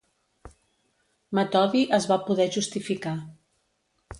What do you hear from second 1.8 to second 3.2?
es va poder justificar.